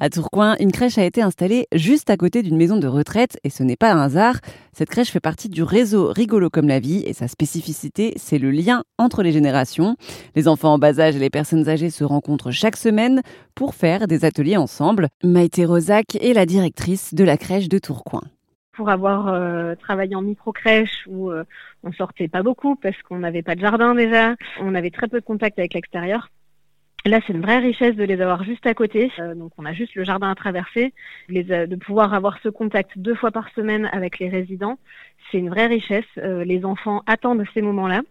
À 0.00 0.10
Tourcoing, 0.10 0.54
une 0.60 0.70
crèche 0.70 0.96
a 0.96 1.04
été 1.04 1.22
installée 1.22 1.66
juste 1.74 2.08
à 2.08 2.16
côté 2.16 2.44
d'une 2.44 2.56
maison 2.56 2.76
de 2.76 2.86
retraite 2.86 3.36
et 3.42 3.50
ce 3.50 3.64
n'est 3.64 3.74
pas 3.74 3.92
un 3.92 4.00
hasard. 4.00 4.36
Cette 4.72 4.90
crèche 4.90 5.10
fait 5.10 5.18
partie 5.18 5.48
du 5.48 5.64
réseau 5.64 6.12
Rigolo 6.12 6.50
comme 6.50 6.68
la 6.68 6.78
vie 6.78 7.02
et 7.04 7.12
sa 7.12 7.26
spécificité, 7.26 8.12
c'est 8.14 8.38
le 8.38 8.52
lien 8.52 8.84
entre 8.96 9.24
les 9.24 9.32
générations. 9.32 9.96
Les 10.36 10.46
enfants 10.46 10.74
en 10.74 10.78
bas 10.78 11.00
âge 11.00 11.16
et 11.16 11.18
les 11.18 11.30
personnes 11.30 11.68
âgées 11.68 11.90
se 11.90 12.04
rencontrent 12.04 12.52
chaque 12.52 12.76
semaine 12.76 13.22
pour 13.56 13.74
faire 13.74 14.06
des 14.06 14.24
ateliers 14.24 14.56
ensemble. 14.56 15.08
Maïté 15.24 15.64
Rosac 15.64 16.14
est 16.14 16.32
la 16.32 16.46
directrice 16.46 17.12
de 17.12 17.24
la 17.24 17.36
crèche 17.36 17.68
de 17.68 17.78
Tourcoing 17.78 18.22
pour 18.74 18.90
avoir 18.90 19.26
euh, 19.26 19.74
travaillé 19.74 20.14
en 20.14 20.22
micro-crèche 20.22 21.02
où 21.08 21.32
euh, 21.32 21.42
on 21.82 21.90
sortait 21.90 22.28
pas 22.28 22.44
beaucoup 22.44 22.76
parce 22.76 22.94
qu'on 23.02 23.18
n'avait 23.18 23.42
pas 23.42 23.56
de 23.56 23.60
jardin 23.60 23.96
déjà, 23.96 24.36
on 24.60 24.76
avait 24.76 24.92
très 24.92 25.08
peu 25.08 25.18
de 25.18 25.24
contact 25.24 25.58
avec 25.58 25.74
l'extérieur. 25.74 26.28
Là, 27.06 27.20
c'est 27.26 27.32
une 27.32 27.40
vraie 27.42 27.58
richesse 27.58 27.96
de 27.96 28.04
les 28.04 28.20
avoir 28.20 28.44
juste 28.44 28.66
à 28.66 28.74
côté. 28.74 29.10
Euh, 29.18 29.34
donc, 29.34 29.52
on 29.56 29.64
a 29.64 29.72
juste 29.72 29.94
le 29.94 30.04
jardin 30.04 30.30
à 30.30 30.34
traverser. 30.34 30.92
Les, 31.28 31.44
de 31.44 31.76
pouvoir 31.76 32.12
avoir 32.12 32.38
ce 32.42 32.48
contact 32.48 32.98
deux 32.98 33.14
fois 33.14 33.30
par 33.30 33.48
semaine 33.50 33.88
avec 33.92 34.18
les 34.18 34.28
résidents, 34.28 34.78
c'est 35.30 35.38
une 35.38 35.48
vraie 35.48 35.66
richesse. 35.66 36.04
les 36.16 36.64
enfants 36.64 37.02
attendent 37.06 37.44
ces 37.54 37.62
moments-là 37.62 38.02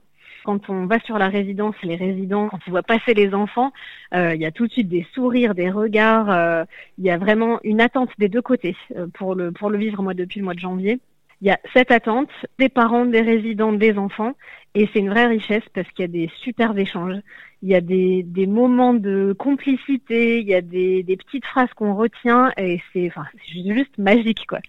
quand 0.48 0.70
on 0.70 0.86
va 0.86 0.98
sur 1.02 1.18
la 1.18 1.28
résidence, 1.28 1.76
les 1.84 1.98
résidents, 1.98 2.48
quand 2.48 2.60
on 2.68 2.72
voit 2.72 2.82
passer 2.82 3.14
les 3.14 3.34
enfants, 3.34 3.74
euh, 4.14 4.34
il 4.34 4.40
y 4.40 4.46
a 4.46 4.52
tout 4.52 4.66
de 4.66 4.72
suite 4.72 4.88
des 4.88 5.06
sourires, 5.14 5.54
des 5.54 5.70
regards. 5.70 6.32
Euh, 6.32 6.64
il 6.98 7.04
y 7.04 7.10
a 7.10 7.18
vraiment 7.18 7.60
une 7.66 7.82
attente 7.82 8.10
des 8.18 8.30
deux 8.30 8.42
côtés 8.42 8.78
euh, 8.96 9.08
pour 9.14 9.36
le 9.36 9.52
pour 9.52 9.70
le 9.70 9.78
vivre 9.78 10.02
moi 10.02 10.14
depuis 10.14 10.40
le 10.40 10.46
mois 10.46 10.54
de 10.54 10.60
janvier. 10.60 11.02
Il 11.42 11.48
y 11.48 11.52
a 11.52 11.60
cette 11.74 11.92
attente 11.92 12.30
des 12.58 12.70
parents, 12.70 13.06
des 13.06 13.22
résidents, 13.22 13.72
des 13.72 13.98
enfants, 13.98 14.34
et 14.74 14.90
c'est 14.92 15.00
une 15.00 15.10
vraie 15.10 15.28
richesse 15.28 15.64
parce 15.74 15.88
qu'il 15.92 16.04
y 16.04 16.10
a 16.10 16.12
des 16.12 16.32
superbes 16.42 16.80
échanges. 16.80 17.18
Il 17.62 17.70
y 17.70 17.76
a 17.76 17.82
des, 17.82 18.24
des 18.24 18.48
moments 18.48 18.94
de 18.94 19.34
complicité, 19.38 20.40
il 20.40 20.48
y 20.48 20.54
a 20.54 20.62
des, 20.62 21.04
des 21.04 21.18
petites 21.18 21.46
phrases 21.46 21.74
qu'on 21.76 21.96
retient 21.96 22.52
et 22.58 22.82
c'est 22.94 23.08
enfin 23.08 23.26
juste 23.52 23.98
magique 23.98 24.46
quoi. 24.48 24.60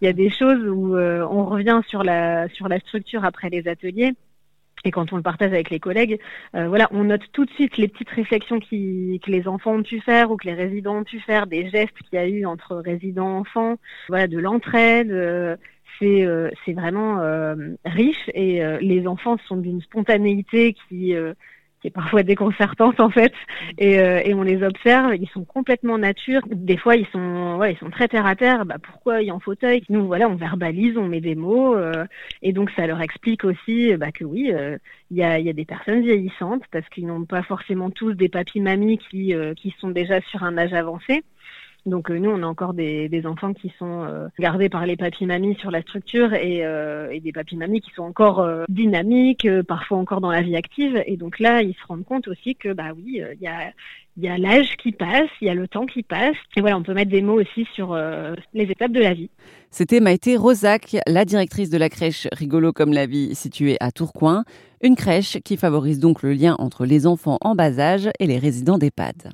Il 0.00 0.06
y 0.06 0.08
a 0.08 0.14
des 0.14 0.30
choses 0.30 0.66
où 0.66 0.96
on 0.96 1.44
revient 1.44 1.80
sur 1.86 2.02
la 2.02 2.48
sur 2.48 2.68
la 2.68 2.80
structure 2.80 3.24
après 3.24 3.50
les 3.50 3.68
ateliers 3.68 4.14
et 4.84 4.90
quand 4.90 5.12
on 5.12 5.16
le 5.16 5.22
partage 5.22 5.52
avec 5.52 5.70
les 5.70 5.80
collègues, 5.80 6.18
euh, 6.54 6.68
voilà, 6.68 6.88
on 6.92 7.04
note 7.04 7.22
tout 7.32 7.44
de 7.44 7.50
suite 7.50 7.76
les 7.76 7.88
petites 7.88 8.10
réflexions 8.10 8.60
qui, 8.60 9.20
que 9.24 9.30
les 9.30 9.48
enfants 9.48 9.74
ont 9.74 9.82
pu 9.82 10.00
faire 10.00 10.30
ou 10.30 10.36
que 10.36 10.46
les 10.46 10.54
résidents 10.54 10.98
ont 10.98 11.04
pu 11.04 11.20
faire, 11.20 11.46
des 11.46 11.68
gestes 11.68 11.96
qu'il 12.08 12.18
y 12.18 12.22
a 12.22 12.26
eu 12.26 12.46
entre 12.46 12.76
résidents 12.76 13.38
enfants, 13.38 13.76
voilà, 14.08 14.26
de 14.26 14.38
l'entraide. 14.38 15.10
Euh, 15.10 15.56
c'est 15.98 16.24
euh, 16.24 16.50
c'est 16.64 16.72
vraiment 16.72 17.20
riche 17.84 18.30
et 18.34 18.60
les 18.80 19.06
enfants 19.06 19.36
sont 19.46 19.56
d'une 19.56 19.80
spontanéité 19.80 20.74
qui 20.88 21.14
qui 21.80 21.86
est 21.88 21.92
parfois 21.92 22.22
déconcertante 22.22 23.00
en 23.00 23.10
fait. 23.10 23.32
Et, 23.78 24.00
euh, 24.00 24.20
et 24.24 24.34
on 24.34 24.42
les 24.42 24.62
observe 24.62 25.14
ils 25.14 25.28
sont 25.28 25.44
complètement 25.44 25.98
nature. 25.98 26.42
Des 26.50 26.76
fois 26.76 26.96
ils 26.96 27.06
sont 27.06 27.56
ouais, 27.58 27.72
ils 27.72 27.78
sont 27.78 27.90
très 27.90 28.08
terre 28.08 28.26
à 28.26 28.34
terre. 28.34 28.64
Bah 28.66 28.76
pourquoi 28.82 29.22
il 29.22 29.30
en 29.32 29.40
fauteuil? 29.40 29.82
Nous 29.88 30.06
voilà 30.06 30.28
on 30.28 30.34
verbalise 30.34 30.96
on 30.96 31.06
met 31.08 31.20
des 31.20 31.34
mots 31.34 31.76
euh, 31.76 32.04
et 32.42 32.52
donc 32.52 32.70
ça 32.72 32.86
leur 32.86 33.00
explique 33.00 33.44
aussi 33.44 33.96
bah, 33.96 34.12
que 34.12 34.24
oui 34.24 34.52
euh, 34.52 34.76
il 35.10 35.16
y, 35.18 35.22
a, 35.22 35.38
y 35.38 35.48
a 35.48 35.52
des 35.52 35.64
personnes 35.64 36.02
vieillissantes 36.02 36.64
parce 36.70 36.88
qu'ils 36.88 37.06
n'ont 37.06 37.24
pas 37.24 37.42
forcément 37.42 37.90
tous 37.90 38.12
des 38.12 38.28
papis 38.28 38.60
mamies 38.60 38.98
qui 38.98 39.34
qui 39.56 39.74
sont 39.78 39.90
déjà 39.90 40.20
sur 40.22 40.42
un 40.42 40.58
âge 40.58 40.72
avancé 40.72 41.22
donc 41.86 42.10
euh, 42.10 42.18
nous, 42.18 42.30
on 42.30 42.42
a 42.42 42.46
encore 42.46 42.74
des, 42.74 43.08
enfants 43.24 43.52
qui 43.52 43.72
sont 43.78 44.04
euh, 44.04 44.28
gardés 44.38 44.68
par 44.68 44.86
les 44.86 44.96
papis-mamies 44.96 45.56
sur 45.56 45.70
la 45.70 45.82
structure 45.82 46.34
et, 46.34 46.64
euh, 46.64 47.18
des 47.18 47.32
papis-mamies 47.32 47.80
qui 47.80 47.90
sont 47.92 48.02
encore 48.02 48.46
dynamiques, 48.68 49.48
parfois 49.66 49.98
encore 49.98 50.20
dans 50.20 50.30
la 50.30 50.42
vie 50.42 50.56
active. 50.56 51.02
Et 51.06 51.16
donc 51.16 51.38
là, 51.38 51.62
ils 51.62 51.74
se 51.74 51.86
rendent 51.86 52.04
compte 52.04 52.28
aussi 52.28 52.54
que 52.54 52.72
bah 52.72 52.92
oui, 52.96 53.22
il 53.34 53.42
y 53.42 53.46
a 53.46 53.72
il 54.16 54.24
y 54.24 54.28
a 54.28 54.36
l'âge 54.36 54.76
qui 54.78 54.90
passe, 54.90 55.28
il 55.40 55.46
y 55.46 55.50
a 55.50 55.54
le 55.54 55.68
temps 55.68 55.86
qui 55.86 56.02
passe. 56.02 56.34
Et 56.56 56.60
voilà, 56.60 56.76
on 56.76 56.82
peut 56.82 56.94
mettre 56.94 57.10
des 57.10 57.22
mots 57.22 57.40
aussi 57.40 57.66
sur 57.74 57.96
les 58.52 58.64
étapes 58.64 58.90
de 58.90 59.00
la 59.00 59.14
vie. 59.14 59.30
C'était 59.70 60.00
Maïté 60.00 60.36
Rosac, 60.36 60.96
la 61.06 61.24
directrice 61.24 61.70
de 61.70 61.78
la 61.78 61.88
crèche 61.88 62.26
Rigolo 62.32 62.72
comme 62.72 62.92
la 62.92 63.06
vie 63.06 63.36
située 63.36 63.76
à 63.78 63.92
Tourcoing. 63.92 64.44
Une 64.82 64.96
crèche 64.96 65.38
qui 65.44 65.56
favorise 65.56 66.00
donc 66.00 66.22
le 66.22 66.32
lien 66.32 66.56
entre 66.58 66.84
les 66.84 67.06
enfants 67.06 67.38
en 67.42 67.54
bas 67.54 67.78
âge 67.78 68.10
et 68.18 68.26
les 68.26 68.38
résidents 68.38 68.78
d'EHPAD. 68.78 69.30